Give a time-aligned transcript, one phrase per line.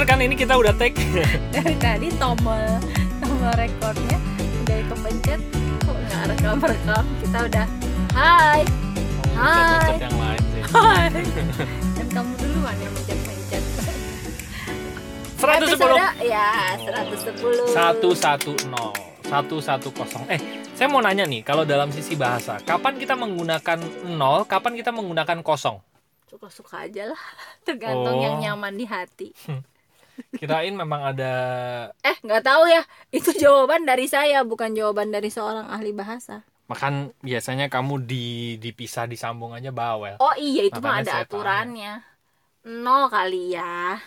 [0.00, 0.24] bener kan?
[0.24, 0.96] Ini kita udah take.
[1.52, 2.64] Dari tadi tombol
[3.20, 4.16] tombol rekornya
[4.64, 5.40] udah kepencet
[5.84, 7.66] kok nggak rekam rekam kita udah
[8.16, 8.60] hai
[9.36, 9.92] Hai.
[9.92, 10.62] Mencet yang lain sih.
[10.72, 11.08] Hai.
[12.00, 13.64] Dan kamu duluan yang mencet mencet
[15.36, 16.48] 110 ya
[16.80, 18.96] 110 satu satu nol.
[19.20, 20.24] Satu satu kosong.
[20.32, 20.40] Eh
[20.72, 23.84] saya mau nanya nih kalau dalam sisi bahasa kapan kita menggunakan
[24.16, 25.76] nol kapan kita menggunakan kosong?
[26.24, 27.20] Suka-suka aja lah.
[27.68, 28.24] Tergantung Oh.
[28.24, 29.28] yang nyaman di hati
[30.32, 31.32] kirain memang ada
[32.00, 32.82] eh nggak tahu ya.
[33.10, 36.42] Itu jawaban dari saya bukan jawaban dari seorang ahli bahasa.
[36.66, 40.14] Makan biasanya kamu di dipisah disambung aja bawel.
[40.16, 41.26] Oh iya itu mah Makanya ada saya tanya.
[41.26, 41.92] aturannya.
[42.78, 43.98] Nol kali ya.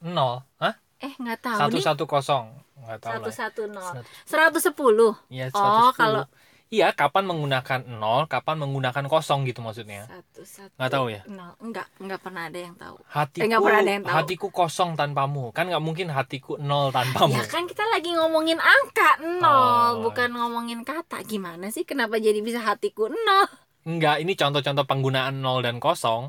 [0.00, 0.74] Nol hah?
[0.98, 2.46] Eh nggak tahu satu satu kosong.
[2.78, 3.92] Nggak tahu satu lah satu nol.
[4.24, 5.12] Seratus- sepuluh.
[5.28, 5.96] Iya, Oh, 110.
[5.96, 6.26] kalau-
[6.68, 10.04] Iya, kapan menggunakan nol, kapan menggunakan kosong gitu maksudnya.
[10.04, 11.20] satu satu Nggak tahu ya?
[11.24, 14.12] nol enggak enggak pernah ada yang tahu Hatiku, Eh, pernah ada yang tahu.
[14.12, 15.48] hatiku kosong tanpamu.
[15.56, 17.32] Kan nggak mungkin hatiku nol tanpamu.
[17.32, 19.10] ya kan kita lagi ngomongin angka
[19.40, 19.88] nol Oh.
[20.04, 23.48] bukan ngomongin kata gimana sih kenapa jadi bisa hatiku nol
[23.88, 26.28] Enggak, ini contoh-contoh penggunaan nol dan kosong.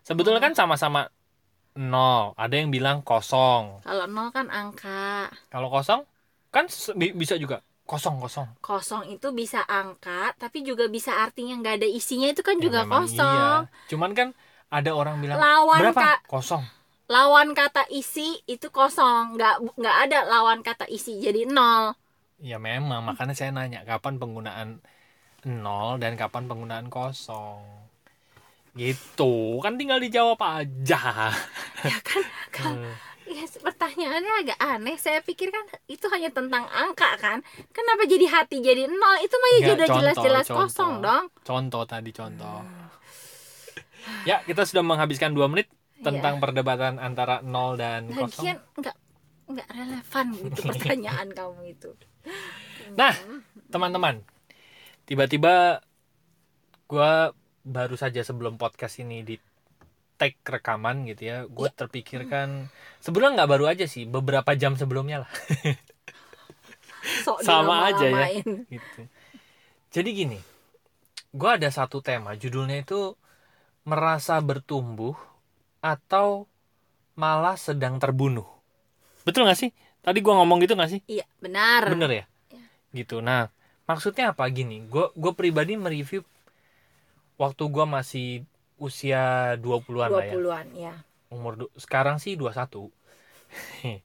[0.00, 0.48] Sebetulnya Hmm.
[0.48, 1.00] kan sama-sama
[1.76, 2.32] nol.
[2.40, 3.84] Ada yang bilang kosong.
[3.84, 6.08] kalau nol kan angka Kalau kosong
[6.48, 6.64] kan
[7.12, 8.48] bisa juga kosong kosong.
[8.66, 12.80] kosong itu bisa angka tapi juga bisa artinya nggak ada isinya itu kan Ya, juga
[12.80, 13.66] memang kosong iya.
[13.90, 14.28] Cuman kan
[14.76, 16.00] ada orang bilang lawan berapa?
[16.00, 16.64] ka- Kosong.
[17.14, 21.84] lawan kata isi itu kosong nggak nggak ada lawan kata isi jadi nol
[22.50, 24.68] Ya memang, makanya saya nanya kapan penggunaan
[25.64, 27.62] nol dan kapan penggunaan kosong.
[28.74, 31.30] Gitu, kan tinggal dijawab aja.
[31.88, 32.24] ya kan
[32.56, 32.94] kan Hmm.
[33.24, 34.96] Ya pertanyaannya agak aneh.
[35.00, 37.40] Saya pikir kan itu hanya tentang angka kan?
[37.72, 39.16] Kenapa jadi hati jadi nol?
[39.24, 41.24] Itu mah ya udah contoh, jelas-jelas kosong dong.
[41.44, 42.60] Contoh tadi contoh.
[44.28, 45.72] Ya, kita sudah menghabiskan dua menit
[46.04, 48.44] tentang perdebatan antara nol dan kosong.
[48.44, 48.96] lagian nggak
[49.44, 51.90] nggak relevan gitu pertanyaan kamu itu.
[52.96, 53.12] Nah,
[53.72, 54.20] teman-teman,
[55.08, 55.80] tiba-tiba
[56.84, 57.32] gua
[57.64, 59.40] baru saja sebelum podcast ini di
[60.14, 62.70] take rekaman gitu ya, gue terpikirkan
[63.02, 65.32] sebenarnya nggak baru aja sih, beberapa jam sebelumnya lah.
[67.44, 68.40] Sama aja ya.
[68.44, 69.00] gitu.
[69.94, 70.38] Jadi gini,
[71.30, 73.14] gua ada satu tema, judulnya itu
[73.84, 75.14] merasa bertumbuh
[75.84, 76.48] atau
[77.14, 78.48] malah sedang terbunuh.
[79.22, 79.70] Betul nggak sih?
[80.02, 81.00] Tadi gua ngomong gitu nggak sih?
[81.06, 82.24] iya benar Bener ya?
[82.50, 82.64] Iya.
[82.90, 83.22] Gitu.
[83.22, 83.52] Nah,
[83.86, 84.82] maksudnya apa gini?
[84.88, 86.24] Gue gue pribadi mereview
[87.38, 88.42] waktu gua masih
[88.80, 90.34] usia 20-an lah ya.
[90.34, 90.94] 20-an ya
[91.32, 92.90] Umur sekarang sih 21.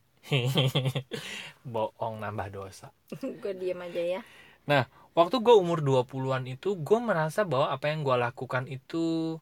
[1.74, 2.94] Bohong nambah dosa.
[3.42, 4.22] gue diem aja ya
[4.70, 4.86] Nah,
[5.18, 9.38] waktu gue umur 20-an itu, gue merasa bahwa apa yang gue lakukan itu,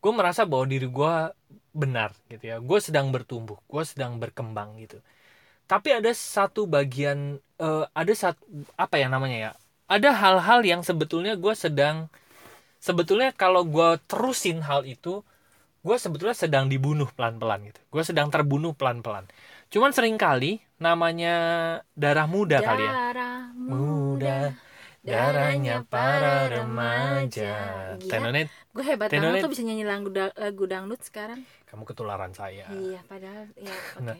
[0.00, 1.14] gue merasa bahwa diri gue
[1.76, 2.56] benar gitu ya.
[2.56, 5.04] Gue sedang bertumbuh, gue sedang berkembang gitu.
[5.68, 8.40] Tapi ada satu bagian, eh, ada satu
[8.80, 9.52] apa ya namanya ya?
[9.92, 12.08] Ada hal-hal yang sebetulnya gue sedang,
[12.86, 15.22] sebetulnya kalau gue terusin hal itu,
[15.86, 17.80] gue sebetulnya sedang dibunuh pelan-pelan gitu.
[17.94, 19.26] Gue sedang terbunuh pelan-pelan.
[19.72, 21.34] Cuman sering kali namanya
[21.94, 24.50] darah muda kali ya darah muda
[25.02, 27.54] darahnya para remaja
[28.10, 29.38] tenonet gue hebat Tenonet.
[29.38, 34.04] banget tuh bisa nyanyi lagu, lagu dangdut sekarang kamu ketularan saya iya padahal ya oke
[34.06, 34.16] Nah,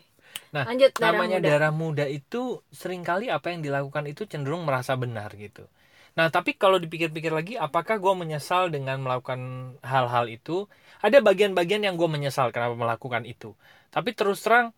[0.55, 1.49] nah, lanjut darah namanya muda.
[1.50, 5.69] darah muda itu sering kali apa yang dilakukan itu cenderung merasa benar gitu
[6.12, 9.41] nah tapi kalau dipikir-pikir lagi apakah gue menyesal dengan melakukan
[9.84, 10.69] hal-hal itu?
[11.03, 13.56] Ada bagian-bagian yang gue menyesal kenapa melakukan itu.
[13.95, 14.71] Tapi terus terang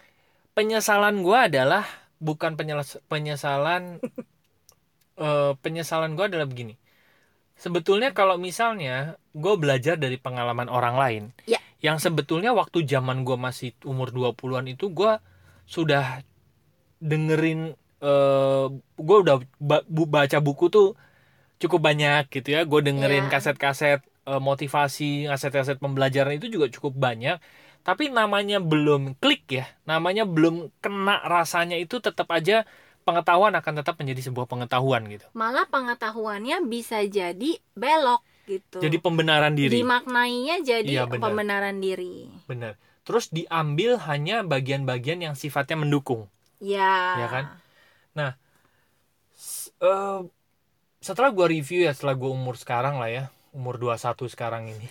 [0.56, 1.84] penyesalan gue adalah
[2.22, 2.54] bukan
[3.10, 3.82] penyesalan
[5.24, 6.74] eh, penyesalan gue adalah begini.
[7.54, 11.60] Sebetulnya kalau misalnya gue belajar dari pengalaman orang lain Ya.
[11.82, 15.12] yang sebetulnya waktu zaman gue masih umur 20-an itu gue
[15.66, 16.22] sudah
[17.00, 17.74] dengerin
[18.04, 18.66] eh
[19.00, 19.36] gue udah
[20.08, 20.88] baca buku tuh
[21.62, 22.66] cukup banyak gitu ya.
[22.66, 23.32] Gue dengerin Ya.
[23.32, 27.36] kaset-kaset eh, motivasi kaset-kaset pembelajaran itu juga cukup banyak.
[27.84, 29.68] Tapi namanya belum klik ya.
[29.84, 32.64] Namanya belum kena rasanya itu tetap aja
[33.04, 35.28] pengetahuan akan tetap menjadi sebuah pengetahuan gitu.
[35.36, 38.80] Malah pengetahuannya bisa jadi belok gitu.
[38.80, 39.84] Jadi pembenaran diri.
[39.84, 41.28] Dimaknainya jadi Iya, benar.
[41.28, 42.32] pembenaran diri.
[42.48, 42.80] Benar.
[43.04, 46.32] Terus diambil hanya bagian-bagian yang sifatnya mendukung.
[46.64, 47.44] Ya Ya kan?
[49.34, 50.20] S- eh,
[51.04, 53.24] setelah gua review ya setelah gua umur sekarang lah ya
[53.54, 54.88] umur 21 sekarang ini.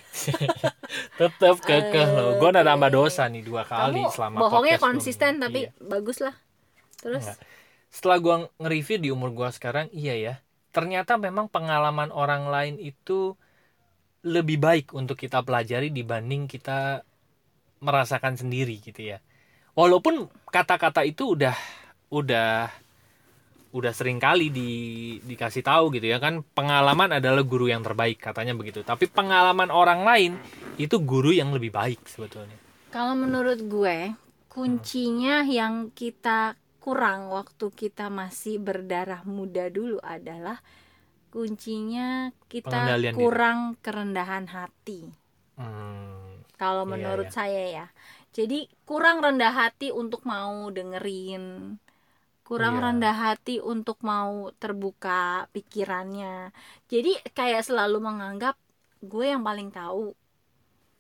[1.20, 2.40] Tetap kekeh loh.
[2.40, 5.72] Gue udah tambah dosa nih dua kali kamu selama bohongnya konsisten belum- tapi Iya.
[5.84, 6.36] bagus lah.
[6.98, 7.26] Terus?
[7.28, 7.40] Enggak.
[7.90, 10.34] setelah gua nge-review di umur gua sekarang iya ya.
[10.72, 13.38] Ternyata memang pengalaman orang lain itu
[14.24, 17.06] lebih baik untuk kita pelajari dibanding kita
[17.78, 19.22] merasakan sendiri gitu ya.
[19.76, 21.54] Walaupun kata-kata itu udah
[22.10, 22.72] udah
[23.78, 24.70] udah sering kali di
[25.30, 30.02] dikasih tahu gitu ya kan pengalaman adalah guru yang terbaik katanya begitu tapi pengalaman orang
[30.10, 30.32] lain
[30.78, 32.58] itu guru yang lebih baik sebetulnya
[32.94, 33.98] Kalau menurut gue,
[34.54, 36.40] kuncinya yang kita
[36.84, 40.58] kurang waktu kita masih berdarah muda dulu adalah
[41.34, 42.08] kuncinya
[42.54, 43.20] kita Pengendalian diri.
[43.20, 45.02] kurang kerendahan hati.
[45.58, 47.36] Hmm, Kalau Iya, menurut iya.
[47.38, 47.86] saya ya.
[48.38, 51.44] Jadi kurang rendah hati untuk mau dengerin.
[52.44, 52.84] Kurang Iya.
[52.86, 56.52] rendah hati untuk mau terbuka pikirannya.
[56.86, 58.60] Jadi kayak selalu menganggap
[59.00, 60.12] gue yang paling tahu.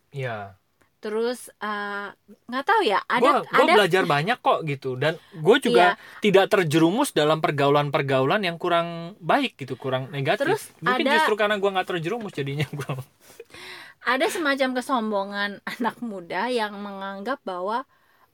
[0.10, 0.56] ya
[0.98, 2.08] Terus eh,
[2.48, 7.12] nggak tahu ya, gue ada ada belajar banyak kok gitu dan gue juga tidak terjerumus
[7.12, 11.90] dalam pergaulan-pergaulan yang kurang baik gitu kurang negatif Terus mungkin ada- justru karena gue nggak
[11.90, 12.88] terjerumus jadinya gue
[14.16, 17.84] ada semacam kesombongan anak muda yang menganggap bahwa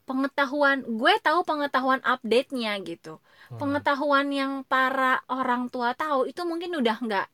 [0.09, 3.13] pengetahuan gue tahu pengetahuan update-nya gitu
[3.49, 3.57] Hmm.
[3.61, 7.27] pengetahuan yang para orang tua tahu itu mungkin udah nggak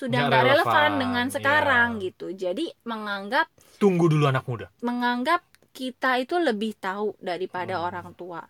[0.00, 1.34] sudah Nggak relevan, relevan, dengan iya.
[1.36, 3.46] sekarang gitu jadi menganggap
[3.80, 5.40] tunggu dulu anak muda menganggap
[5.78, 7.86] kita itu lebih tahu daripada Hmm.
[7.88, 8.42] orang tua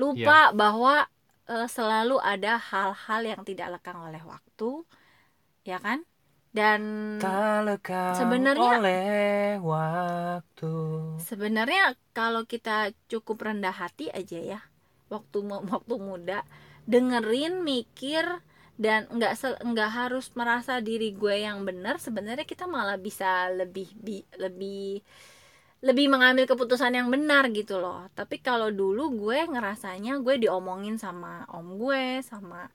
[0.00, 0.94] lupa bahwa
[1.50, 4.70] eh, selalu ada hal-hal yang tidak lekang oleh waktu
[5.70, 5.98] ya kan
[6.50, 6.80] dan
[8.18, 9.10] Sebenarnya- oleh
[9.62, 10.74] waktu.
[11.22, 14.60] Sebenarnya kalau kita cukup rendah hati aja ya
[15.06, 15.42] waktu
[15.74, 16.42] waktu muda
[16.86, 18.24] dengerin mikir
[18.80, 24.26] dan nggak nggak harus merasa diri gue yang benar sebenarnya kita malah bisa lebih bi-
[24.40, 25.04] lebih
[25.80, 28.04] lebih mengambil keputusan yang benar gitu loh.
[28.12, 32.68] Tapi kalau dulu gue ngerasanya gue diomongin sama om gue sama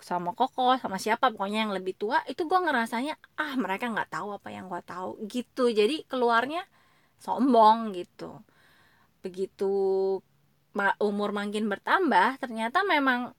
[0.00, 4.34] sama koko sama siapa pokoknya yang lebih tua itu gue ngerasanya ah mereka nggak tahu
[4.36, 5.70] apa yang gue tahu gitu.
[5.70, 6.66] Jadi keluarnya
[7.22, 8.42] sombong gitu.
[9.22, 9.72] Begitu
[10.98, 13.30] umur makin bertambah ternyata memang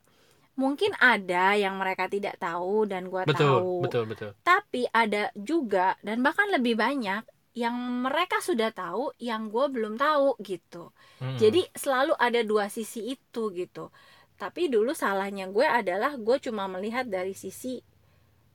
[0.55, 3.71] mungkin ada yang mereka tidak tahu dan gua betul tahu.
[3.83, 4.31] betul betul.
[4.39, 10.35] Tapi ada juga dan bahkan lebih banyak yang mereka sudah tahu yang gue belum tahu
[10.43, 10.91] gitu.
[11.23, 11.39] Mm-mm.
[11.39, 13.91] jadi selalu ada dua sisi itu gitu
[14.35, 17.79] tapi dulu salahnya gue adalah gue cuma melihat dari sisi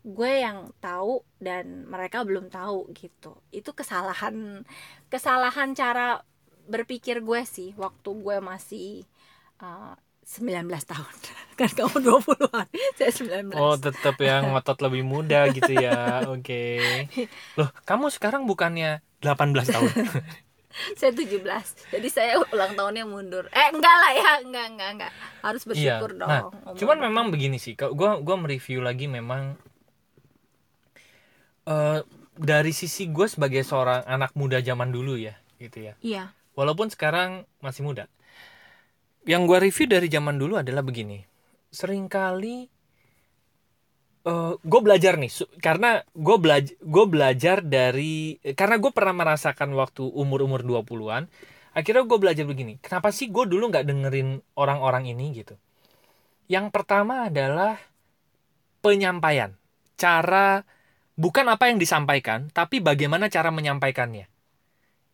[0.01, 3.37] gue yang tahu dan mereka belum tahu gitu.
[3.53, 4.65] Itu kesalahan
[5.13, 6.25] kesalahan cara
[6.69, 9.05] berpikir gue sih waktu gue masih
[9.61, 11.15] uh, 19 tahun.
[11.59, 12.67] Kan kamu 20-an
[12.97, 16.21] saya 19 Oh tetap ya ngotot lebih muda gitu ya.
[16.35, 16.81] Oke.
[17.61, 19.91] Loh kamu sekarang bukannya 18 tahun
[20.99, 21.43] saya 17
[21.91, 25.13] jadi saya ulang tahunnya mundur eh enggak lah ya enggak enggak enggak
[25.43, 27.75] harus bersyukur dong Nah, umur cuman memang begini sih.
[27.75, 29.59] Kalau gua gua mereview lagi memang
[31.67, 32.01] eh
[32.41, 35.95] dari sisi gue sebagai seorang anak muda zaman dulu ya, gitu ya.
[36.01, 36.25] iya
[36.57, 38.09] Walaupun sekarang masih muda.
[39.29, 41.21] Yang gua review dari zaman dulu adalah begini.
[41.69, 42.80] Seringkali
[44.21, 45.33] eh gue belajar nih
[45.65, 51.25] karena gue belajar gue belajar dari karena gue pernah merasakan waktu umur umur 20-an
[51.73, 55.57] akhirnya gue belajar begini kenapa sih gue dulu nggak dengerin orang-orang ini gitu?
[56.53, 57.81] Yang pertama adalah
[58.85, 59.57] penyampaian
[59.97, 60.69] cara
[61.17, 64.29] bukan apa yang disampaikan tapi bagaimana cara menyampaikannya.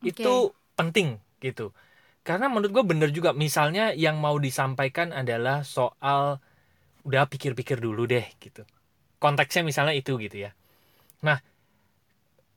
[0.02, 1.70] Itu penting gitu.
[2.26, 6.42] Karena menurut gue bener juga misalnya yang mau disampaikan adalah soal
[7.06, 8.66] udah pikir-pikir dulu deh gitu
[9.22, 10.50] konteksnya misalnya itu gitu ya.
[11.26, 11.38] Nah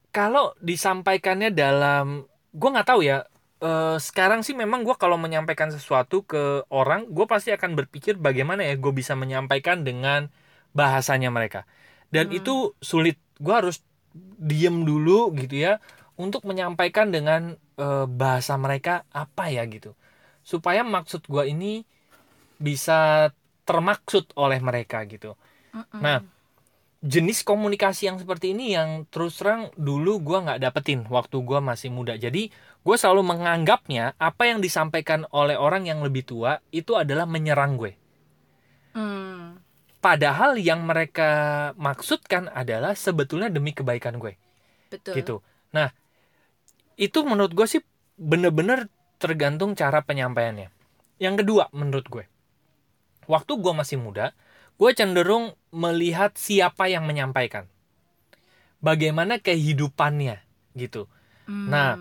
[0.10, 3.18] kalau disampaikannya dalam gue nggak tahu ya
[3.62, 8.66] eh, sekarang sih memang gue kalau menyampaikan sesuatu ke orang gue pasti akan berpikir bagaimana
[8.66, 10.32] ya gue bisa menyampaikan dengan
[10.74, 11.66] bahasanya mereka.
[12.10, 12.38] Dan Hmm.
[12.42, 13.18] itu sulit.
[13.38, 13.86] Gue harus
[14.40, 15.78] diem dulu gitu ya
[16.18, 19.94] untuk menyampaikan dengan eh, bahasa mereka apa ya gitu.
[20.44, 21.86] Supaya maksud gue ini
[22.60, 23.32] bisa
[23.68, 25.38] termaksud oleh mereka gitu.
[25.74, 26.02] Mm-mm.
[26.02, 26.20] Nah,
[27.00, 31.90] jenis komunikasi yang seperti ini yang terus terang dulu gua nggak dapetin waktu gua masih
[31.92, 32.20] muda.
[32.20, 37.76] Jadi gue selalu menganggapnya apa yang disampaikan oleh orang yang lebih tua itu adalah menyerang
[37.76, 37.92] gue.
[38.96, 39.60] Hmm,
[40.00, 41.30] Padahal yang mereka
[41.76, 44.40] maksudkan adalah sebetulnya demi kebaikan gue,
[44.88, 45.36] betul gitu.
[45.76, 45.92] Nah,
[46.96, 47.84] itu menurut gue sih
[48.16, 48.88] bener-bener
[49.20, 50.72] tergantung cara penyampaiannya.
[51.20, 52.24] Yang kedua menurut gue,
[53.28, 54.32] waktu gue masih muda,
[54.80, 55.46] gue cenderung
[55.84, 57.66] melihat siapa yang menyampaikan,
[58.80, 60.40] bagaimana kehidupannya,
[60.78, 61.08] gitu.
[61.48, 62.00] Hmm, Nah,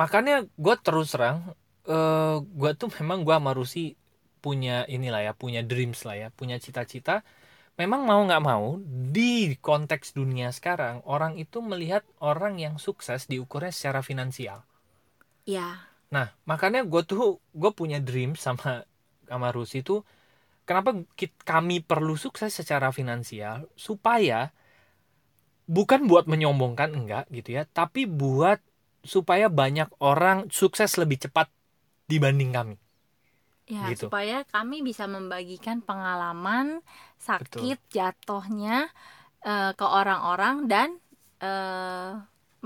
[0.00, 1.54] makanya gue terus terang
[1.88, 3.96] eh gue tuh memang gue sama Rusi
[4.44, 7.24] punya inilah ya punya dreams lah ya punya cita-cita.
[7.80, 8.78] Memang mau nggak mau
[9.16, 14.64] di konteks dunia sekarang orang itu melihat orang yang sukses diukurnya secara finansial.
[15.46, 17.20] Ya nah makanya gue tuh
[17.60, 18.86] gue punya dream sama
[19.30, 19.98] sama Rusi tuh
[20.68, 24.52] kenapa kit- kami perlu sukses secara finansial supaya
[25.64, 28.60] bukan buat menyombongkan enggak gitu ya tapi buat
[29.04, 31.48] supaya banyak orang sukses lebih cepat
[32.08, 32.76] dibanding kami
[33.64, 34.12] Ya, Gitu.
[34.12, 36.84] supaya kami bisa membagikan pengalaman
[37.16, 38.92] sakit jatuhnya
[39.44, 40.88] eh, ke orang-orang dan
[41.40, 42.10] eh,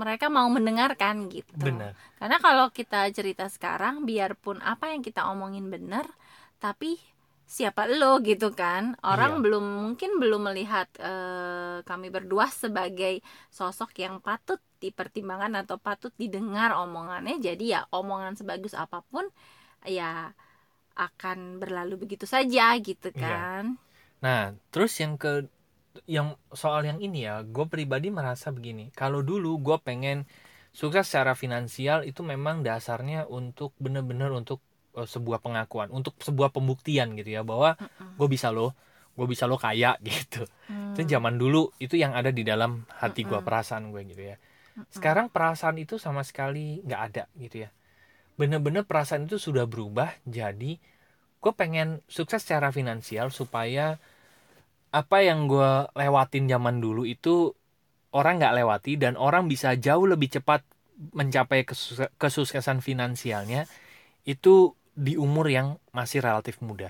[0.01, 1.55] mereka mau mendengarkan gitu.
[1.55, 6.07] benar Karena kalau kita cerita sekarang, biarpun apa yang kita omongin benar,
[6.59, 6.99] tapi
[7.57, 8.83] siapa lo gitu kan?
[9.11, 9.43] Orang Iya.
[9.43, 13.13] belum mungkin belum melihat eh, kami berdua sebagai
[13.57, 17.35] sosok yang patut dipertimbangkan atau patut didengar omongannya.
[17.47, 19.25] Jadi ya omongan sebagus apa pun
[19.87, 20.31] ya
[21.07, 23.23] akan berlalu begitu saja gitu Iya.
[23.23, 23.63] kan?
[24.25, 24.39] Nah,
[24.73, 25.29] terus yang ke
[26.15, 26.27] yang
[26.61, 28.83] soal yang ini ya, gue pribadi merasa begini.
[29.01, 30.17] Kalau dulu gue pengen
[30.79, 34.59] sukses secara finansial itu memang dasarnya untuk bener-bener untuk
[35.05, 37.75] sebuah pengakuan, untuk sebuah pembuktian gitu ya bahwa
[38.17, 38.75] gue bisa loh,
[39.15, 40.47] gue bisa lo kaya gitu.
[40.67, 40.95] Hmm.
[40.95, 44.35] Itu zaman dulu itu yang ada di dalam hati gue perasaan gue gitu ya.
[44.87, 47.69] Sekarang perasaan itu sama sekali nggak ada gitu ya.
[48.39, 50.79] Bener-bener perasaan itu sudah berubah jadi
[51.39, 53.95] gue pengen sukses secara finansial supaya
[54.91, 57.55] apa yang gue lewatin zaman dulu itu
[58.11, 60.65] orang nggak lewati dan orang bisa jauh lebih cepat
[61.13, 61.63] mencapai
[62.19, 63.69] kesuksesan finansialnya
[64.27, 64.75] itu
[65.05, 66.89] di umur yang masih relatif muda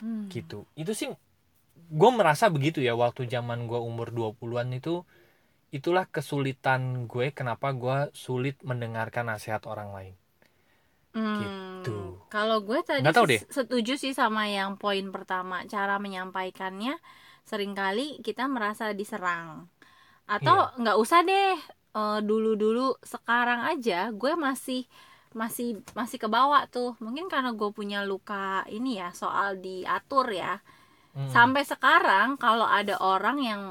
[0.00, 0.28] Hmm.
[0.34, 1.08] gitu itu sih
[2.00, 4.94] gue merasa begitu ya waktu zaman gue umur 20-an itu
[5.78, 10.14] itulah kesulitan gue kenapa gue sulit mendengarkan nasihat orang lain
[11.16, 11.96] Hmm, Gitu.
[12.28, 13.40] Kalau gue tadi Nggak tahu deh.
[13.56, 16.94] setuju sih sama yang poin pertama, cara menyampaikannya
[17.48, 19.66] sering kali kita merasa diserang.
[20.28, 20.78] Atau Iya.
[20.80, 21.48] nggak usah deh
[21.98, 24.80] eh, dulu-dulu sekarang aja gue masih
[25.38, 26.98] masih masih ke bawah tuh.
[26.98, 30.58] Mungkin karena gue punya luka ini ya soal diatur ya.
[31.14, 31.30] Hmm.
[31.30, 33.62] Sampai sekarang kalau ada orang yang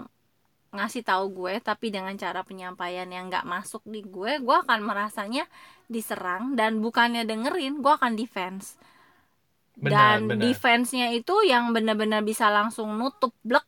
[0.71, 5.43] ngasih tahu gue tapi dengan cara penyampaian yang nggak masuk di gue, gue akan merasanya
[5.91, 8.79] diserang dan bukannya dengerin, gue akan defense.
[9.77, 10.41] Benar, dan benar.
[10.41, 13.61] defense-nya itu yang benar-benar bisa langsung nutup blek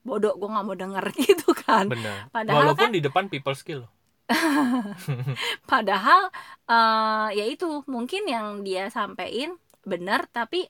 [0.00, 1.86] bodoh gue nggak mau denger gitu kan.
[1.86, 3.84] benar Padahal walaupun di depan people skill
[5.70, 6.30] Padahal
[6.70, 10.68] eh ya itu mungkin yang dia sampein benar tapi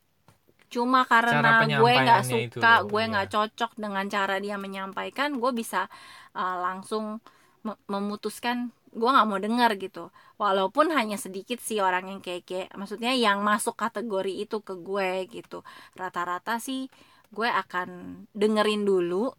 [0.71, 3.11] cuma karena gue nggak itu suka, loh, gue iya.
[3.11, 5.91] nggak cocok dengan cara dia menyampaikan, gue bisa
[6.33, 7.19] eh, langsung
[7.67, 10.11] me- memutuskan gue nggak mau dengar gitu.
[10.39, 15.63] Walaupun hanya sedikit sih orang yang kayak maksudnya yang masuk kategori itu ke gue gitu.
[15.99, 16.87] Rata-rata sih
[17.31, 17.89] gue akan
[18.35, 19.31] dengerin dulu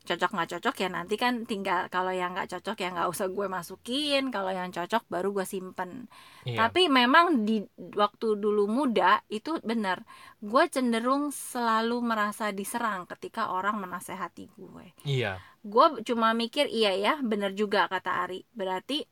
[0.00, 3.46] cocok nggak cocok ya nanti kan tinggal kalau yang nggak cocok ya nggak usah gue
[3.46, 6.08] masukin kalau yang cocok baru gue simpen.
[6.40, 6.56] Iya.
[6.66, 10.00] tapi memang di waktu dulu muda itu benar
[10.40, 14.96] gue cenderung selalu merasa diserang ketika orang menasehati gue.
[15.04, 15.36] Iya.
[15.60, 18.40] Gue cuma mikir iya ya benar juga kata Ari.
[18.56, 19.04] Berarti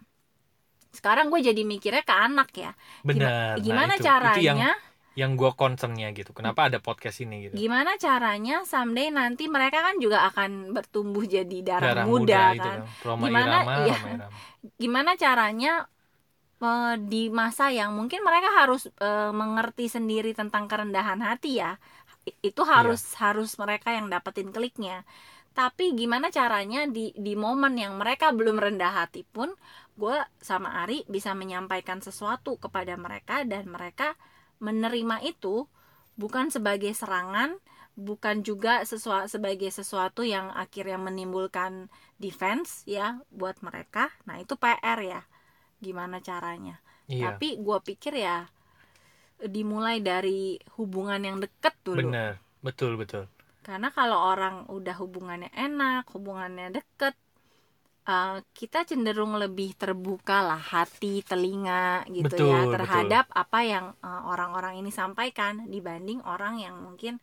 [0.88, 2.72] sekarang gue jadi mikirnya ke anak ya.
[3.04, 4.87] Benar Nah, gimana itu, caranya itu yang
[5.18, 6.30] yang gue concernnya gitu.
[6.30, 7.58] Kenapa ada podcast ini gitu?
[7.58, 12.78] Gimana caranya someday nanti mereka kan juga akan bertumbuh jadi darah, darah muda, itu kan?
[12.86, 13.02] kan.
[13.02, 13.96] Roma Gimana- Irama iya.
[13.98, 14.28] Roma Irama.
[14.82, 15.72] Gimana caranya
[16.62, 21.74] eh, di masa yang mungkin mereka harus eh, mengerti sendiri tentang kerendahan hati ya
[22.44, 25.02] itu harus harus mereka yang dapetin kliknya.
[25.56, 29.50] Tapi gimana caranya di di momen yang mereka belum rendah hati pun
[29.98, 34.14] gue sama Ari bisa menyampaikan sesuatu kepada mereka dan mereka
[34.58, 35.66] menerima itu
[36.18, 37.58] bukan sebagai serangan
[37.98, 41.90] bukan juga sesua- sebagai sesuatu yang akhirnya menimbulkan
[42.22, 44.14] defense ya buat mereka.
[44.26, 45.20] Nah itu PR ya
[45.82, 46.78] gimana caranya.
[47.10, 47.34] Iya.
[47.34, 48.46] Tapi gue pikir ya
[49.42, 52.10] dimulai dari hubungan yang deket dulu.
[52.10, 53.26] Benar betul betul.
[53.62, 57.14] Karena kalau orang udah hubungannya enak hubungannya deket
[58.08, 62.74] eh, kita cenderung lebih terbuka lah hati telinga gitu Betul, ya betul.
[62.74, 67.14] terhadap apa yang eh, orang-orang ini sampaikan dibanding orang yang mungkin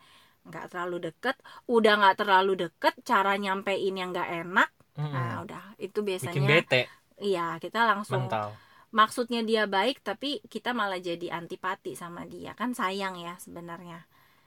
[0.47, 1.35] nggak terlalu deket.
[1.75, 5.11] Udah nggak terlalu deket cara nyampein yang nggak enak Mm-mm.
[5.13, 5.63] nah udah.
[5.85, 6.81] Itu bikin biasanya bete.
[7.21, 8.59] Iya kita langsung mental.
[8.99, 12.51] maksudnya dia baik tapi kita malah jadi antipati sama dia.
[12.59, 13.99] Kan sayang ya sebenarnya.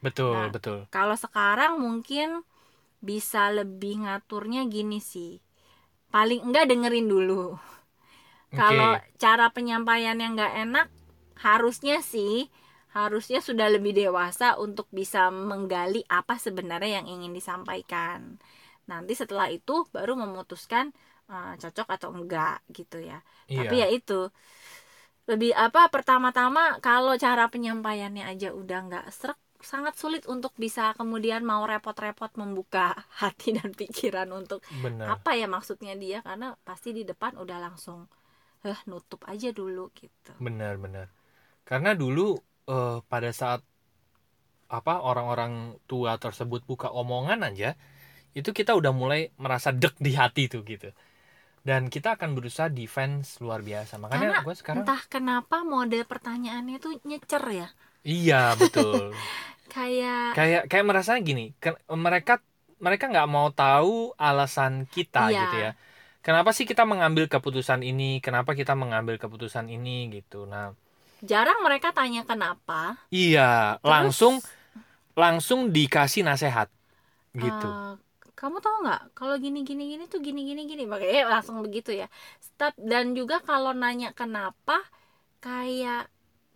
[0.03, 0.89] Betul Nah, betul.
[0.95, 2.29] kalau sekarang mungkin
[3.09, 5.39] bisa lebih ngaturnya gini sih
[6.09, 7.57] paling enggak dengerin dulu.
[8.53, 9.05] Kalau Oke.
[9.21, 10.89] cara penyampaian yang nggak enak
[11.39, 12.49] harusnya sih
[12.97, 18.41] harusnya sudah lebih dewasa untuk bisa menggali apa sebenarnya yang ingin disampaikan.
[18.89, 20.97] Nanti setelah itu baru memutuskan
[21.29, 23.21] eh, cocok atau enggak gitu ya.
[23.47, 23.69] Iya.
[23.69, 24.33] Tapi ya itu
[25.29, 31.43] lebih apa pertama-tama kalau cara penyampaiannya aja udah nggak serak sangat sulit untuk bisa kemudian
[31.43, 35.19] mau repot-repot membuka hati dan pikiran untuk benar.
[35.19, 38.07] apa ya maksudnya dia karena pasti di depan udah langsung
[38.67, 40.35] eh nutup aja dulu gitu.
[40.43, 41.07] Benar benar.
[41.63, 42.35] Karena dulu
[42.67, 43.63] eh, pada saat
[44.69, 47.73] apa orang-orang tua tersebut buka omongan aja
[48.37, 50.91] itu kita udah mulai merasa dek di hati tuh gitu.
[51.63, 54.01] Dan kita akan berusaha defense luar biasa.
[54.01, 57.69] Makanya gue sekarang entah kenapa mode pertanyaannya tuh nyecer ya
[58.05, 59.29] iya betul.
[59.73, 62.33] Kayak kayak kayak merasa gini ke- mereka
[62.85, 63.91] mereka nggak mau tahu
[64.27, 65.41] alasan kita Iya.
[65.41, 65.69] gitu ya.
[66.25, 68.05] Kenapa sih kita mengambil keputusan ini?
[68.25, 70.37] Kenapa kita mengambil keputusan ini gitu?
[70.53, 70.65] Nah
[71.31, 72.81] jarang mereka tanya kenapa.
[73.15, 73.41] iya
[73.85, 74.35] Terus, langsung
[75.23, 76.69] langsung dikasih nasehat
[77.45, 77.67] gitu.
[77.79, 77.91] Eh,
[78.39, 79.01] kamu tahu nggak?
[79.19, 80.83] Kalau gini gini gini tuh gini gini gini.
[80.93, 82.07] Makanya langsung begitu ya.
[82.91, 84.73] Dan juga kalau nanya kenapa
[85.45, 86.11] kayak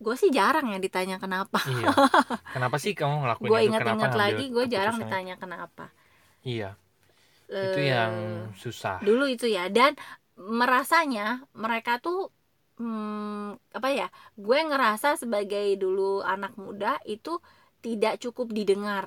[0.05, 1.59] gue sih jarang ya ditanya kenapa.
[1.63, 1.87] Iya.
[2.53, 3.71] Kenapa sih kamu ngelakuin gue itu?
[3.71, 5.83] ngambil lagi gue jarang ditanya kenapa.
[6.43, 6.75] Iya.
[7.47, 8.13] Itu Eh, yang
[8.63, 8.97] susah.
[9.07, 9.69] dulu itu ya.
[9.77, 9.91] Dan
[10.37, 12.33] merasanya mereka tuh
[12.81, 17.39] hmm, apa ya gue ngerasa sebagai dulu anak muda itu
[17.85, 19.05] tidak cukup didengar.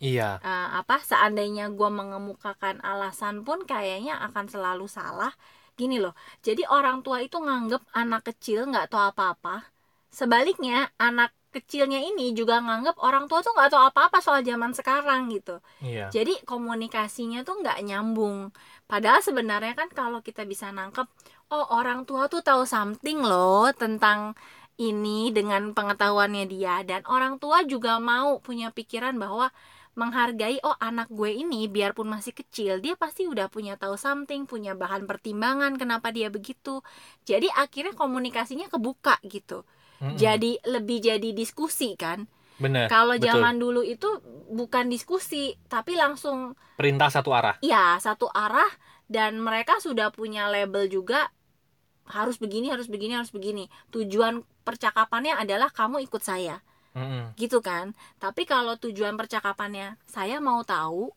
[0.00, 0.42] Iya.
[0.44, 5.32] Eh, apa seandainya gue mengemukakan alasan pun kayaknya akan selalu salah.
[5.74, 6.14] Gini loh
[6.46, 9.73] jadi orang tua itu nganggep anak kecil nggak tahu apa-apa
[10.14, 15.30] sebaliknya anak kecilnya ini juga nganggep orang tua tuh nggak tahu apa-apa soal zaman sekarang
[15.30, 15.62] gitu.
[15.78, 16.10] Iya.
[16.10, 18.50] Jadi komunikasinya tuh nggak nyambung.
[18.90, 21.06] Padahal sebenarnya kan kalau kita bisa nangkep,
[21.54, 24.34] oh orang tua tuh tahu something loh tentang
[24.82, 26.82] ini dengan pengetahuannya dia.
[26.82, 29.54] Dan orang tua juga mau punya pikiran bahwa
[29.94, 34.74] menghargai oh anak gue ini biarpun masih kecil dia pasti udah punya tahu something punya
[34.74, 36.82] bahan pertimbangan kenapa dia begitu.
[37.22, 39.62] Jadi akhirnya komunikasinya kebuka gitu
[40.04, 40.20] Mm-mm.
[40.20, 42.28] jadi lebih jadi diskusi kan
[42.60, 44.06] bener kalau zaman dulu itu
[44.52, 48.68] bukan diskusi, tapi langsung perintah satu arah ya satu arah
[49.10, 51.32] dan mereka sudah punya label juga
[52.04, 53.72] harus begini, harus begini, harus begini.
[53.88, 56.60] Tujuan percakapannya adalah kamu ikut saya,
[56.92, 57.32] Mm-mm.
[57.40, 57.96] gitu kan.
[58.20, 61.12] Tapi kalau tujuan percakapannya saya mau tahu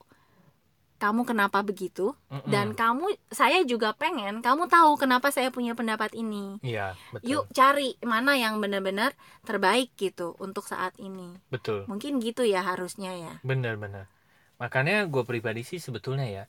[0.98, 2.50] kamu kenapa begitu Mm-mm.
[2.50, 6.58] dan kamu saya juga pengen kamu tahu kenapa saya punya pendapat ini.
[6.66, 9.14] iya betul Yuk cari mana yang benar-benar
[9.46, 11.38] terbaik gitu untuk saat ini.
[11.48, 13.34] betul Mungkin gitu ya harusnya ya.
[13.46, 14.10] Bener-bener.
[14.58, 16.44] Makanya gue pribadi sih sebetulnya ya,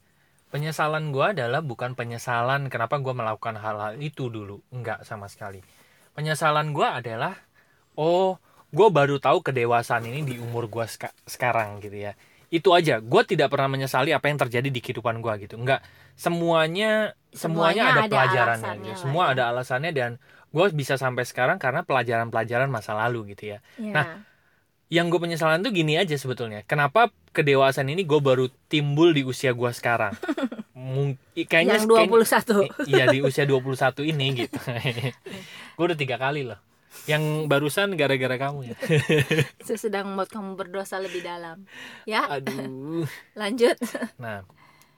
[0.49, 4.65] penyesalan gue adalah bukan penyesalan kenapa gue melakukan hal-hal itu dulu.
[4.73, 5.61] Enggak sama sekali.
[6.17, 7.37] Penyesalan gue adalah,
[7.95, 8.41] oh
[8.73, 12.17] gue baru tahu kedewasaan ini di umur gue seka- sekarang gitu ya.
[12.49, 15.55] Itu aja, gue tidak pernah menyesali apa yang terjadi di kehidupan gue gitu.
[15.55, 15.85] Enggak,
[16.15, 18.73] semuanya semuanya, Semuanya ada, ada pelajarannya.
[18.85, 18.99] gitu.
[19.01, 20.11] Semua ada alasannya dan
[20.49, 23.93] gue bisa sampai sekarang karena pelajaran-pelajaran masa lalu gitu ya Ya.
[23.93, 24.07] Nah,
[24.89, 29.53] yang gue penyesalan tuh gini aja sebetulnya kenapa kedewasaan ini gue baru timbul di usia
[29.53, 30.17] gue sekarang
[30.73, 34.57] Mung- kayaknya yang kayaknya- 21 iya di usia 21 ini gitu
[35.77, 36.57] gue udah tiga kali loh
[37.05, 38.77] yang barusan gara-gara kamu ya
[39.67, 41.65] Saya sedang membuat kamu berdosa lebih dalam.
[42.05, 43.05] Ya, aduh
[43.41, 43.77] lanjut.
[44.21, 44.45] nah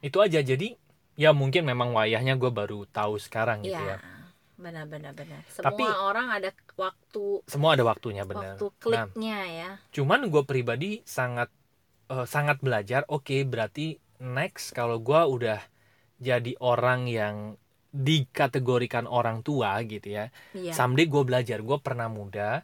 [0.01, 0.75] itu aja jadi
[1.15, 4.21] ya mungkin memang wayahnya gue baru tahu sekarang gitu ya, ya
[4.61, 5.41] benar benar benar.
[5.49, 9.71] Semua Tapi- orang ada waktu semua ada waktunya benar waktu nah kliknya ya.
[9.93, 11.49] cuman gue pribadi sangat
[12.09, 15.61] eh, sangat belajar oke berarti next kalau gue udah
[16.21, 17.57] jadi orang yang
[17.95, 20.25] dikategorikan orang tua gitu ya
[20.55, 20.73] Iya.
[20.75, 22.63] someday gue belajar gue pernah muda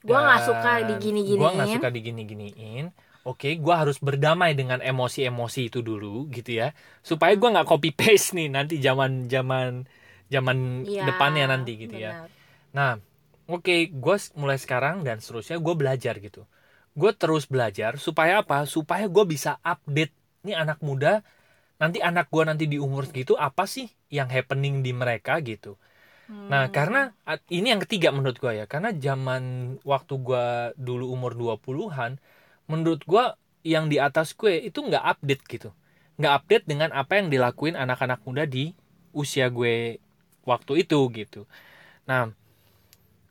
[0.00, 1.40] Gua nggak dan suka digini-giniin.
[1.40, 2.84] gua nggak suka digini-giniin
[3.28, 6.72] oke gue harus berdamai dengan emosi-emosi itu dulu gitu ya
[7.04, 9.84] supaya gue nggak copy paste nih nanti zaman zaman
[10.32, 10.56] zaman
[10.88, 12.28] Iya, depannya nanti gitu ya benar.
[12.70, 12.92] Nah,
[13.50, 16.46] oke, gue mulai sekarang dan seterusnya gue belajar gitu.
[16.94, 18.62] Gue terus belajar supaya apa?
[18.66, 20.14] Supaya gue bisa update
[20.46, 21.22] nih anak muda.
[21.82, 25.78] Nanti anak gue nanti di umur segitu apa sih yang happening di mereka gitu.
[26.52, 26.74] Nah, Hmm.
[26.74, 28.66] karena a- ini yang ketiga menurut gue ya.
[28.70, 30.46] Karena zaman waktu gue
[30.78, 32.18] dulu umur 20-an,
[32.70, 33.24] menurut gue
[33.66, 35.70] yang di atas gue itu nggak update gitu.
[36.20, 38.74] Nggak update dengan apa yang dilakuin anak-anak muda di
[39.14, 39.98] usia gue
[40.46, 41.46] waktu itu gitu.
[42.10, 42.30] Nah,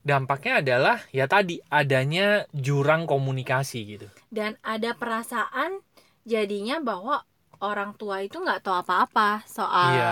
[0.03, 4.07] dampaknya adalah ya tadi adanya jurang komunikasi gitu.
[4.29, 5.81] dan ada perasaan
[6.23, 7.25] jadinya bahwa
[7.63, 10.05] orang tua itu nggak tahu apa-apa soal Iya,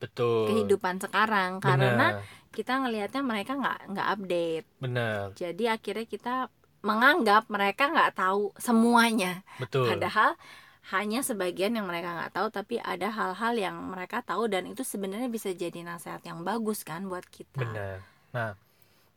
[0.00, 0.44] betul.
[0.46, 4.66] kehidupan sekarang karena Bener, kita ngelihatnya mereka nggak nggak update.
[4.80, 6.34] bener, Jadi akhirnya kita
[6.88, 9.42] menganggap mereka nggak tahu semuanya.
[9.58, 9.86] betul.
[9.90, 10.30] Padahal
[10.94, 15.28] hanya sebagian yang mereka nggak tahu, tapi ada hal-hal yang mereka tahu dan itu sebenarnya
[15.32, 17.60] bisa jadi nasihat yang bagus kan buat kita.
[17.60, 18.02] Bener.
[18.34, 18.50] Nah,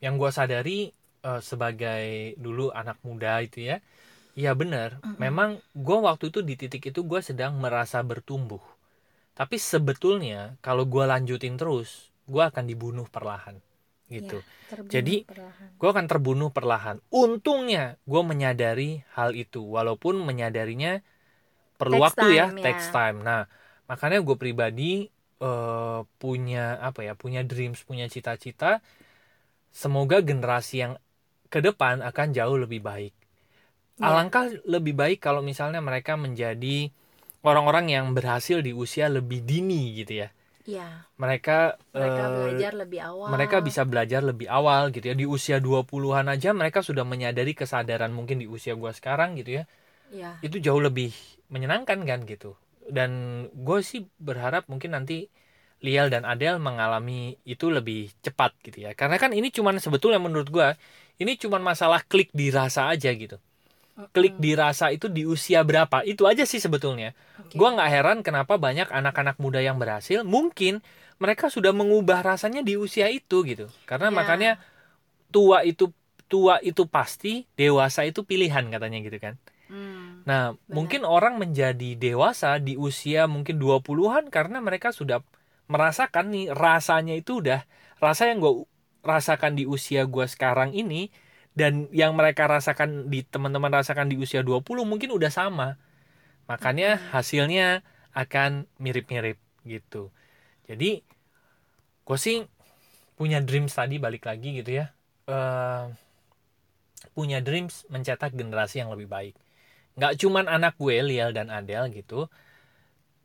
[0.04, 0.94] yang gue sadari
[1.26, 3.78] uh, sebagai dulu anak muda itu ya
[4.38, 5.18] Iya benar, Mm-mm.
[5.18, 8.62] memang gue waktu itu di titik itu gue sedang merasa bertumbuh.
[9.38, 13.58] Tapi sebetulnya kalau gue lanjutin terus, gue akan dibunuh perlahan,
[14.10, 14.44] gitu.
[14.70, 15.18] Terbunuh Jadi.
[15.82, 16.98] Gue akan terbunuh perlahan.
[17.14, 21.02] Untungnya gue menyadari hal itu, walaupun menyadarinya
[21.80, 22.64] perlu Takes waktu ya, time, ya.
[22.66, 23.18] takes time.
[23.22, 23.46] Nah,
[23.90, 25.10] makanya gue pribadi
[25.44, 28.82] eh, punya apa ya, punya dreams, punya cita-cita.
[29.72, 30.94] Semoga generasi yang
[31.54, 33.14] ke depan akan jauh lebih baik.
[33.98, 34.14] Ya.
[34.14, 36.94] Alangkah lebih baik kalau misalnya mereka menjadi
[37.42, 40.30] orang-orang yang berhasil di usia lebih dini gitu ya.
[40.68, 43.28] Iya, Mereka mereka eh, belajar lebih awal.
[43.32, 48.12] mereka bisa belajar lebih awal gitu ya di usia 20-an aja mereka sudah menyadari kesadaran
[48.12, 49.66] mungkin di usia gua sekarang gitu ya
[50.12, 50.44] Iya.
[50.44, 51.16] itu jauh lebih
[51.48, 52.60] menyenangkan kan gitu
[52.92, 53.12] dan
[53.56, 55.32] gue sih berharap mungkin nanti
[55.80, 60.52] Liel dan Adele mengalami itu lebih cepat gitu ya karena kan ini cuman sebetulnya menurut
[60.52, 60.76] gua
[61.16, 63.40] ini cuman masalah klik dirasa aja gitu
[64.14, 67.58] klik dirasa itu di usia berapa itu aja sih sebetulnya Oke.
[67.58, 70.22] Gua nggak heran kenapa banyak anak-anak muda yang berhasil.
[70.22, 70.86] Mungkin
[71.18, 73.66] mereka sudah mengubah rasanya di usia itu gitu.
[73.90, 74.16] Karena Ya.
[74.16, 74.52] makanya
[75.34, 75.90] tua itu
[76.28, 79.34] tua itu pasti, dewasa itu pilihan katanya gitu kan.
[79.72, 80.24] Hmm.
[80.28, 85.24] Nah, mungkin orang menjadi dewasa di usia mungkin 20-an karena mereka sudah
[85.72, 87.64] merasakan nih rasanya itu udah
[88.00, 88.68] rasa yang gue
[89.04, 91.12] rasakan di usia gua sekarang ini
[91.58, 95.82] dan yang mereka rasakan di teman-teman rasakan di usia 20 mungkin udah sama.
[96.46, 97.82] Makanya hasilnya
[98.14, 100.14] akan mirip-mirip gitu.
[100.70, 101.02] Jadi
[102.06, 102.46] gue sih
[103.18, 104.94] punya dreams tadi balik lagi gitu ya.
[105.26, 105.86] Eh,
[107.18, 109.36] punya dreams mencetak generasi yang lebih baik
[109.98, 112.30] nggak cuman anak gue Liel dan Adele gitu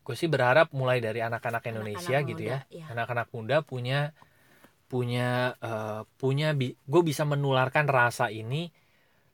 [0.02, 2.84] gue sih berharap mulai dari anak-anak Indonesia Anak-anak gitu muda, ya iya.
[2.88, 4.16] anak-anak muda punya
[4.92, 8.68] punya eh, punya bi- gue bisa menularkan rasa ini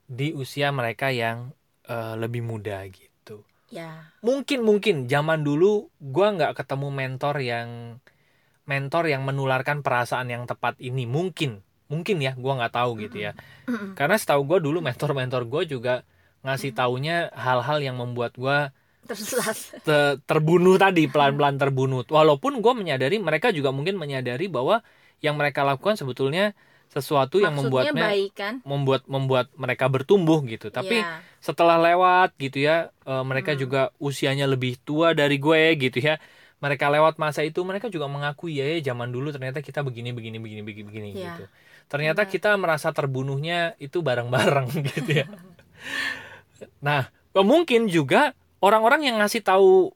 [0.06, 1.50] di usia mereka yang
[1.90, 3.42] eh, lebih muda gitu.
[3.68, 4.16] Ya.
[4.24, 8.00] mungkin mungkin zaman dulu gue nggak ketemu mentor yang
[8.64, 11.04] mentor yang menularkan perasaan yang tepat ini.
[11.04, 11.60] Mungkin
[11.92, 13.32] mungkin ya gue nggak tahu gitu ya.
[13.98, 16.06] Karena setahu gue dulu mentor-mentor gue juga
[16.46, 18.72] ngasih taunya hal-hal yang membuat gue
[19.08, 19.56] Tersesat.
[19.88, 22.04] te- terbunuh tadi pelan-pelan terbunuh.
[22.08, 24.84] Walaupun gue menyadari mereka juga mungkin menyadari bahwa
[25.24, 26.54] yang mereka lakukan sebetulnya
[26.88, 28.54] sesuatu yang Maksudnya membuatnya baik kan?
[28.64, 31.20] membuat membuat mereka bertumbuh gitu tapi Ya.
[31.38, 33.60] setelah lewat gitu ya eh, mereka Hmm.
[33.60, 36.16] juga usianya lebih tua dari gue gitu ya
[36.58, 40.42] mereka lewat masa itu mereka juga mengakui ya, ya zaman dulu ternyata kita begini begini
[40.42, 41.36] begini begini, begini Iya.
[41.36, 41.44] gitu
[41.88, 42.32] ternyata Benar.
[42.34, 45.26] kita merasa terbunuhnya itu bareng-bareng gitu ya
[46.82, 49.94] nah mungkin juga orang-orang yang ngasih tahu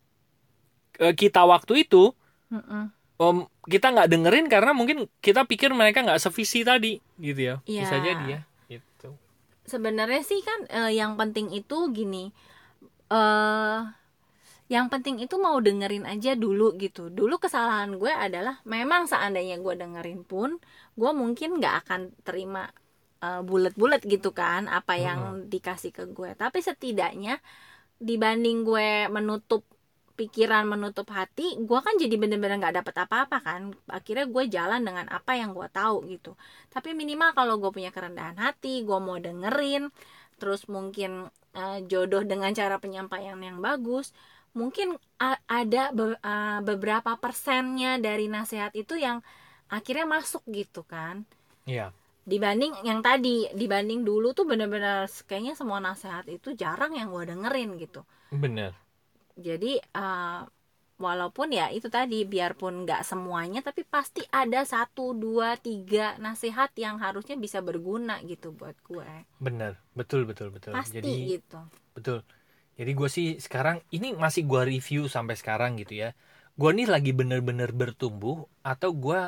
[1.03, 2.15] eh, kita waktu itu
[2.53, 2.93] Mm-mm.
[3.23, 7.57] Om kita nggak dengerin karena mungkin kita pikir mereka nggak sevisi tadi gitu ya.
[7.63, 7.83] Iya.
[7.87, 9.15] bisa jadi ya gitu.
[9.63, 12.35] Sebenarnya sih kan eh, yang penting itu gini
[13.13, 13.81] eh
[14.73, 17.13] yang penting itu mau dengerin aja dulu gitu.
[17.13, 20.57] Dulu kesalahan gue adalah memang seandainya gue dengerin pun
[20.99, 22.67] gue mungkin nggak akan terima
[23.23, 26.35] eh, bulat-bulat gitu kan apa yang dikasih ke gue.
[26.35, 27.39] Tapi setidaknya
[28.03, 29.63] dibanding gue menutup
[30.13, 33.61] pikiran menutup hati gue kan jadi bener-bener nggak dapet apa-apa kan.
[33.89, 36.37] Akhirnya gue jalan dengan apa yang gue tahu gitu.
[36.69, 39.89] Tapi minimal kalau gue punya kerendahan hati gue mau dengerin
[40.41, 44.11] terus mungkin eh, jodoh dengan cara penyampaian yang bagus
[44.53, 45.01] mungkin
[45.49, 49.25] ada be- eh, beberapa persennya dari nasihat itu yang
[49.73, 51.25] akhirnya masuk gitu kan.
[51.65, 51.95] Iya.
[52.23, 57.81] Dibanding yang tadi dibanding dulu tuh bener-bener kayaknya semua nasihat itu jarang yang gue dengerin
[57.81, 58.05] gitu.
[58.31, 58.77] Bener
[59.37, 60.41] jadi eh,
[61.03, 67.03] walaupun ya itu tadi biarpun nggak semuanya tapi pasti ada satu dua tiga nasihat yang
[67.03, 69.27] harusnya bisa berguna gitu buat gue.
[69.43, 70.73] Bener betul betul betul.
[70.77, 71.59] Pasti jadi gitu.
[71.99, 72.23] Betul.
[72.79, 76.11] Jadi gue sih sekarang ini masih gue review sampai sekarang gitu ya.
[76.55, 79.21] Gue nih lagi bener-bener bertumbuh atau gue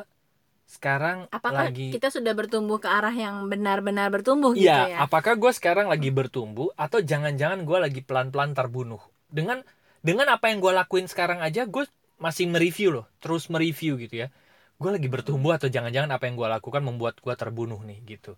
[0.65, 4.99] sekarang apakah lagi kita sudah bertumbuh ke arah yang benar-benar bertumbuh gitu Iya, ya?
[5.05, 9.03] apakah gue sekarang lagi bertumbuh atau jangan-jangan gue lagi pelan-pelan terbunuh?
[9.29, 9.61] Dengan
[10.05, 11.89] dengan apa yang gue lakuin sekarang aja gue
[12.21, 14.29] masih mereview loh terus mereview gitu ya
[14.77, 18.37] gue lagi bertumbuh atau jangan-jangan apa yang gue lakukan membuat gue terbunuh nih gitu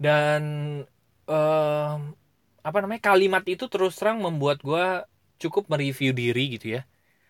[0.00, 0.42] dan
[1.28, 2.00] em,
[2.64, 5.04] apa namanya kalimat itu terus terang membuat gue
[5.38, 6.82] cukup mereview diri gitu ya.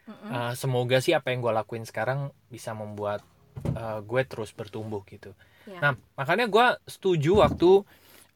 [0.05, 3.25] Uh, semoga sih apa yang gue lakuin sekarang bisa membuat
[3.73, 5.33] uh, gue terus bertumbuh gitu.
[5.65, 5.81] Ya.
[5.81, 7.83] Nah makanya gue setuju waktu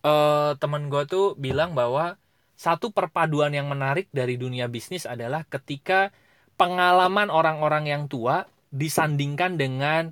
[0.02, 2.16] uh, teman gue tuh bilang bahwa
[2.58, 6.10] satu perpaduan yang menarik dari dunia bisnis adalah ketika
[6.58, 10.10] pengalaman orang-orang yang tua disandingkan dengan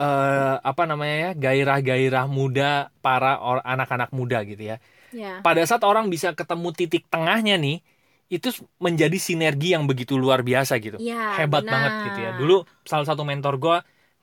[0.00, 4.76] eh, apa namanya ya gairah-gairah muda para or- anak-anak muda gitu ya.
[5.14, 5.40] Ya.
[5.46, 7.80] Pada saat orang bisa ketemu titik tengahnya nih
[8.26, 8.50] itu
[8.82, 10.98] menjadi sinergi yang begitu luar biasa gitu.
[10.98, 11.72] Ya hebat benar.
[11.72, 12.30] banget gitu ya.
[12.34, 13.76] Dulu salah satu mentor gue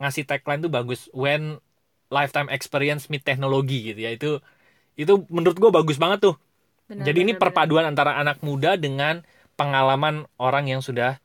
[0.03, 1.57] ngasih tagline tuh bagus when
[2.11, 4.11] lifetime experience meet teknologi gitu ya.
[4.13, 4.43] Itu
[4.99, 6.35] itu menurut gue bagus banget tuh
[6.83, 9.23] Benar, jadi ini benar, perpaduan antara anak muda dengan
[9.55, 11.17] pengalaman orang yang sudah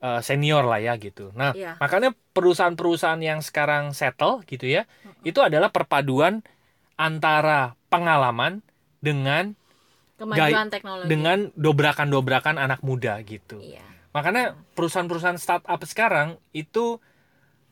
[0.00, 1.28] eh, senior lah ya gitu.
[1.36, 1.76] Nah Iya.
[1.76, 4.88] makanya perusahaan-perusahaan yang sekarang settle gitu ya
[5.28, 6.40] itu adalah perpaduan
[6.96, 8.64] antara pengalaman
[9.04, 9.52] dengan
[10.16, 10.36] benar.
[10.36, 11.08] kemajuan teknologi.
[11.08, 13.60] dengan dobrakan-dobrakan anak muda gitu.
[13.60, 13.84] Iya.
[14.12, 16.98] Makanya perusahaan-perusahaan startup sekarang itu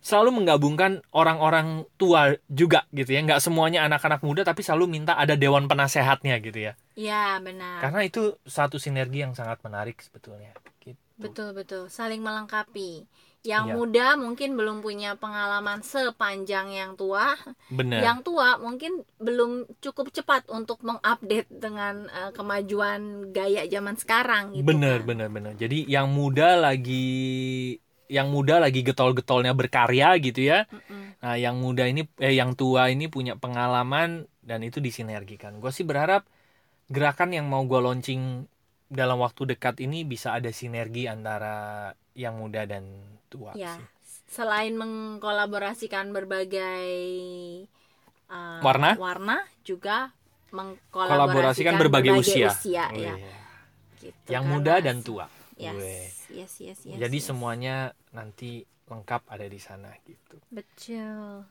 [0.00, 3.20] selalu menggabungkan orang-orang tua juga gitu ya.
[3.22, 6.72] Nggak semuanya anak-anak muda tapi selalu minta ada dewan penasehatnya gitu ya.
[6.94, 10.54] iya benar Karena itu satu sinergi yang sangat menarik sebetulnya.
[10.78, 10.96] Gitu.
[11.18, 13.04] betul betul saling melengkapi
[13.42, 13.74] yang Iya.
[13.74, 17.34] muda mungkin belum punya pengalaman sepanjang yang tua
[17.70, 18.02] Benar.
[18.02, 24.62] yang tua mungkin belum cukup cepat untuk mengupdate dengan eh, kemajuan gaya zaman sekarang gitu
[24.64, 25.06] bener kan.
[25.06, 25.52] bener bener.
[25.54, 27.78] Jadi yang muda lagi
[28.08, 30.64] yang muda lagi getol-getolnya berkarya gitu ya.
[30.72, 31.20] Mm-mm.
[31.20, 35.60] Nah, yang muda ini eh yang tua ini punya pengalaman dan itu disinergikan.
[35.60, 36.24] Gue sih berharap
[36.88, 38.48] gerakan yang mau gue launching
[38.88, 42.88] dalam waktu dekat ini bisa ada sinergi antara yang muda dan
[43.28, 43.84] tua ya sih.
[44.32, 46.88] selain mengkolaborasikan berbagai
[48.32, 48.96] eh, Warna?
[48.96, 50.16] warna juga
[50.48, 52.48] mengkolaborasikan Kolaborasikan berbagai, usia.
[52.64, 53.20] ya Wih.
[54.00, 54.28] gitu.
[54.32, 55.28] Yang muda dan tua.
[55.58, 56.08] Yes, Wih.
[56.38, 57.26] yes, yes, yes, Jadi yes.
[57.26, 57.76] semuanya
[58.10, 60.40] nanti lengkap ada di sana gitu.
[60.48, 61.44] betul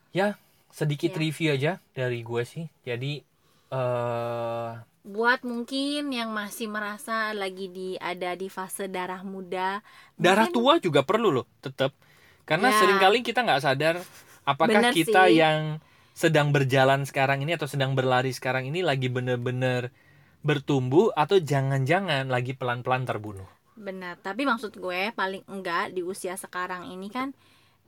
[0.68, 1.20] Sedikit Ya.
[1.20, 2.68] review aja dari gue sih.
[2.84, 3.24] Jadi
[3.68, 4.72] eh
[5.04, 9.80] buat mungkin yang masih merasa lagi di ada di fase darah muda
[10.20, 11.96] darah mungkin- tua juga perlu loh tetap
[12.44, 12.80] karena Ya.
[12.80, 13.96] sering kali kita nggak sadar
[14.44, 15.40] apakah Bener kita sih.
[15.40, 15.80] yang
[16.12, 19.96] sedang berjalan sekarang ini atau sedang berlari sekarang ini lagi bener-bener
[20.44, 26.90] bertumbuh atau jangan-jangan lagi pelan-pelan terbunuh Benar, tapi maksud gue paling enggak di usia sekarang
[26.90, 27.32] ini kan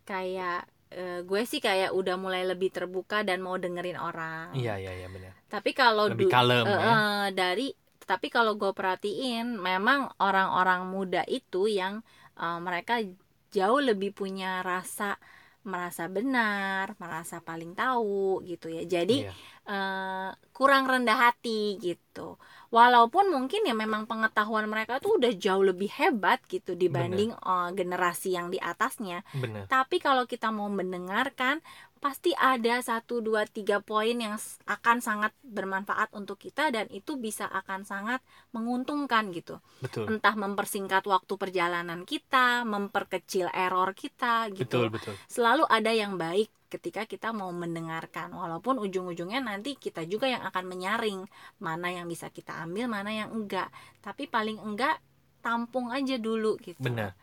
[0.06, 4.54] kayak eh, gue sih kayak udah mulai lebih terbuka dan mau dengerin orang.
[4.54, 5.34] iya iya iya benar.
[5.50, 6.96] Tapi kalau lebih kalem eh, ya
[7.34, 7.68] dari
[8.06, 12.06] tapi kalau gue perhatiin memang orang-orang muda itu yang
[12.38, 13.02] eh, mereka
[13.50, 15.18] jauh lebih punya rasa
[15.64, 18.84] merasa benar, merasa paling tahu gitu ya.
[18.84, 19.34] Jadi Iya.
[19.70, 22.42] eh, kurang rendah hati gitu.
[22.74, 28.34] Walaupun mungkin ya memang pengetahuan mereka tuh udah jauh lebih hebat gitu dibanding eh, generasi
[28.34, 29.22] yang di atasnya.
[29.66, 31.62] Tapi kalau kita mau mendengarkan,
[32.00, 37.46] pasti ada satu dua tiga poin yang akan sangat bermanfaat untuk kita dan itu bisa
[37.52, 38.24] akan sangat
[38.56, 39.60] menguntungkan gitu.
[39.84, 40.08] betul.
[40.08, 44.64] Entah mempersingkat waktu perjalanan kita, memperkecil error kita gitu.
[44.64, 45.14] Betul betul.
[45.28, 48.32] Selalu ada yang baik ketika kita mau mendengarkan.
[48.32, 51.20] Walaupun ujung-ujungnya nanti kita juga yang akan menyaring
[51.60, 53.68] mana yang bisa kita ambil mana yang enggak.
[54.00, 55.04] Tapi paling enggak
[55.44, 56.80] tampung aja dulu gitu.
[56.80, 57.18] Benar.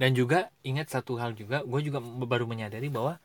[0.00, 3.20] Dan juga ingat satu hal juga gue juga baru menyadari bahwa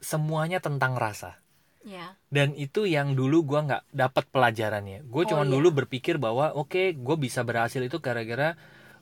[0.00, 1.38] semuanya tentang rasa.
[1.86, 2.18] Ya.
[2.28, 5.06] Dan itu yang dulu gua nggak dapat pelajarannya.
[5.08, 5.52] Gue Oh, cuma iya.
[5.56, 8.58] dulu berpikir bahwa oke gue bisa berhasil itu gara-gara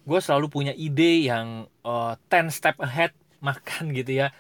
[0.07, 3.11] gue selalu punya ide yang uh, 10 step ahead
[3.47, 4.31] makan gitu ya.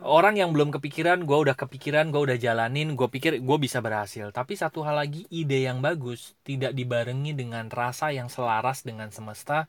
[0.00, 4.28] Orang yang belum kepikiran gue udah kepikiran gue udah jalanin gue pikir gue bisa berhasil.
[4.32, 9.68] Tapi satu hal lagi ide yang bagus tidak dibarengi dengan rasa yang selaras dengan semesta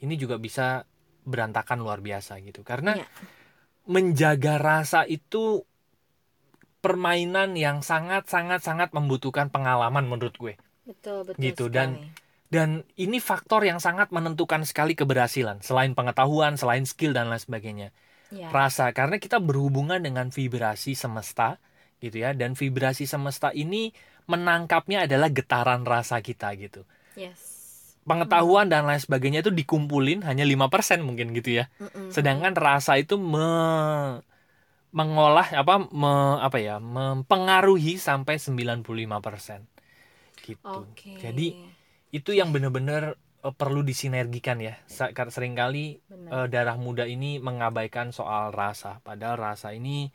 [0.00, 0.84] ini juga bisa
[1.28, 2.64] berantakan luar biasa gitu.
[2.64, 3.08] Karena Iya.
[3.88, 5.64] Menjaga rasa itu
[6.78, 10.54] permainan yang sangat sangat sangat membutuhkan pengalaman menurut gue.
[10.86, 12.52] Betul betul Gitu, dan- sekali.
[12.52, 12.68] dan
[13.00, 17.88] ini faktor yang sangat menentukan sekali keberhasilan selain pengetahuan selain skill dan lain sebagainya.
[18.28, 18.52] Ya.
[18.52, 21.56] Rasa karena kita berhubungan dengan vibrasi semesta
[21.98, 23.90] gitu ya dan vibrasi semesta ini
[24.28, 26.84] menangkapnya adalah getaran rasa kita gitu.
[27.18, 27.57] Yes
[28.10, 31.64] pengetahuan dan lain sebagainya itu dikumpulin hanya 5% mungkin gitu ya.
[32.10, 34.24] Sedangkan rasa itu me-
[34.88, 39.60] mengolah apa me- apa ya mempengaruhi sampai 95%
[40.40, 40.88] gitu.
[40.88, 41.12] Oke.
[41.20, 41.52] Jadi
[42.10, 44.80] itu yang benar-benar eh, perlu disinergikan ya.
[44.88, 46.30] Seringkali Benar.
[46.34, 49.04] eh, darah muda ini mengabaikan soal rasa.
[49.04, 50.08] Padahal rasa ini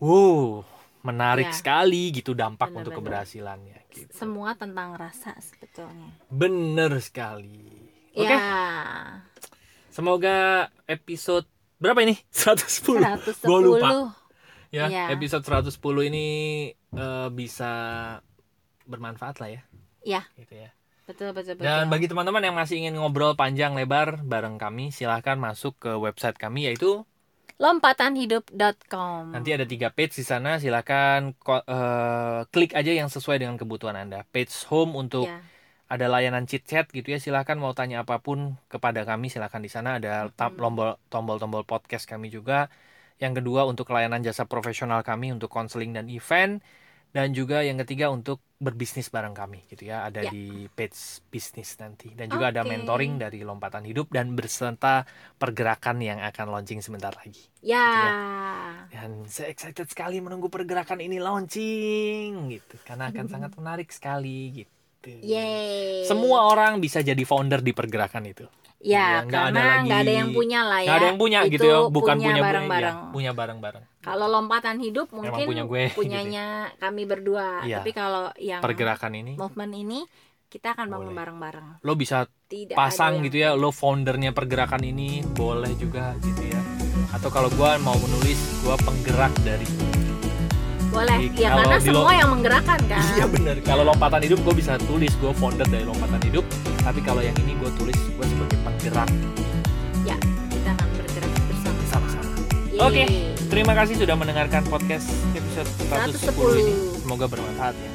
[0.00, 0.64] wow
[1.02, 1.54] menarik Ya.
[1.54, 3.26] sekali gitu dampak untuk Benar-benar.
[3.26, 4.10] keberhasilannya gitu.
[4.10, 6.14] semua tentang rasa sebetulnya.
[6.26, 7.66] Bener sekali.
[8.12, 8.22] Oke.
[8.24, 8.40] Ya
[9.88, 10.36] semoga
[10.86, 11.44] episode
[11.76, 12.16] berapa ini?
[12.30, 13.88] 110 110 Gua lupa.
[14.68, 15.04] ya Iya.
[15.10, 15.68] episode 110
[16.04, 16.26] ini
[16.72, 17.72] eh, bisa
[18.84, 19.62] bermanfaat lah ya.
[20.02, 20.70] Ya gitu ya.
[21.02, 21.66] Betul betul betul.
[21.66, 26.38] Dan bagi teman-teman yang masih ingin ngobrol panjang lebar bareng kami silahkan masuk ke website
[26.38, 27.02] kami yaitu
[27.62, 29.30] lompatanhidup.com.
[29.30, 34.26] Nanti ada tiga page di sana, silakan eh, klik aja yang sesuai dengan kebutuhan Anda.
[34.34, 35.38] Page home untuk Ya.
[35.86, 39.70] ada layanan chit chat gitu ya, silakan mau tanya apa pun kepada kami, silakan di
[39.70, 42.66] sana ada ta- tombol tombol-tombol podcast kami juga.
[43.22, 46.58] Yang kedua untuk layanan jasa profesional kami untuk konseling dan event
[47.12, 50.30] dan juga yang ketiga untuk berbisnis bareng kami gitu ya, ada Ya.
[50.32, 52.72] di page bisnis nanti dan juga ada Oke.
[52.72, 55.04] mentoring dari lompatan hidup dan berserta
[55.36, 57.44] pergerakan yang akan launching sebentar lagi.
[57.60, 57.90] Ya.
[58.88, 65.12] Dan saya excited sekali menunggu pergerakan ini launching gitu karena akan sangat menarik sekali gitu.
[65.20, 66.06] Yeay.
[66.06, 68.46] Semua orang bisa jadi founder di pergerakan itu.
[68.82, 70.86] Ya, Iya, ada karena nggak ada yang punya lah ya.
[70.90, 72.96] Nggak ada yang punya Itu gitu ya, bukan punya, gue, bareng-bareng.
[72.98, 73.82] ya, punya bareng-bareng.
[74.02, 76.46] Kalau lompatan hidup mungkin punya gue, gitu punyanya
[76.82, 77.62] kami berdua.
[77.62, 77.78] Iya.
[77.78, 80.00] Tapi kalau yang Pergerakan ini movement ini
[80.50, 81.68] kita akan bangun bareng-bareng.
[81.80, 86.60] lo bisa Tidak pasang ada gitu ya, lo foundernya pergerakan ini boleh juga gitu ya.
[87.14, 89.64] Atau kalau gua mau menulis gua penggerak dari
[90.92, 91.18] Boleh.
[91.32, 93.02] Ya kalau karena semua lo- yang menggerakkan kan.
[93.10, 93.56] Iya bener.
[93.60, 96.44] Kalau lompatan hidup gue bisa tulis gue founder dari lompatan hidup.
[96.78, 99.08] Tapi kalau yang ini gue tulis gue sebagai penggerak
[100.02, 100.16] Ya,
[100.50, 101.80] kita akan bergerak bersama.
[101.86, 102.30] sama-sama.
[102.68, 102.82] Yeay.
[102.82, 103.04] Oke,
[103.48, 106.28] terima kasih sudah mendengarkan podcast episode 110
[106.58, 106.74] ini.
[106.74, 107.00] 110.
[107.00, 107.90] Semoga bermanfaat ya.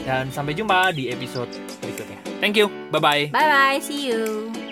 [0.00, 2.16] Dan sampai jumpa di episode berikutnya.
[2.38, 2.68] Thank you.
[2.88, 3.22] Bye bye.
[3.28, 4.67] Bye bye, see you.